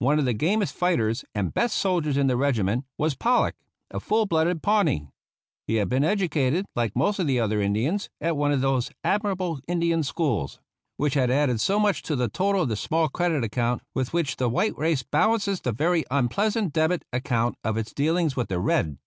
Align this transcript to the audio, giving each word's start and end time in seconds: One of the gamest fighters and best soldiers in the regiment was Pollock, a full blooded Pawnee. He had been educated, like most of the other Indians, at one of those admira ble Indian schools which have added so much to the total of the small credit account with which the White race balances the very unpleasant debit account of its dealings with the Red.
One 0.00 0.18
of 0.18 0.26
the 0.26 0.34
gamest 0.34 0.74
fighters 0.74 1.24
and 1.34 1.54
best 1.54 1.78
soldiers 1.78 2.18
in 2.18 2.26
the 2.26 2.36
regiment 2.36 2.84
was 2.98 3.14
Pollock, 3.14 3.54
a 3.90 4.00
full 4.00 4.26
blooded 4.26 4.62
Pawnee. 4.62 5.08
He 5.66 5.76
had 5.76 5.88
been 5.88 6.04
educated, 6.04 6.66
like 6.76 6.94
most 6.94 7.18
of 7.18 7.26
the 7.26 7.40
other 7.40 7.58
Indians, 7.62 8.10
at 8.20 8.36
one 8.36 8.52
of 8.52 8.60
those 8.60 8.90
admira 9.02 9.34
ble 9.34 9.60
Indian 9.66 10.02
schools 10.02 10.60
which 10.98 11.14
have 11.14 11.30
added 11.30 11.58
so 11.58 11.80
much 11.80 12.02
to 12.02 12.14
the 12.14 12.28
total 12.28 12.60
of 12.64 12.68
the 12.68 12.76
small 12.76 13.08
credit 13.08 13.42
account 13.42 13.80
with 13.94 14.12
which 14.12 14.36
the 14.36 14.50
White 14.50 14.76
race 14.76 15.02
balances 15.04 15.62
the 15.62 15.72
very 15.72 16.04
unpleasant 16.10 16.74
debit 16.74 17.02
account 17.10 17.56
of 17.64 17.78
its 17.78 17.94
dealings 17.94 18.36
with 18.36 18.50
the 18.50 18.60
Red. 18.60 18.98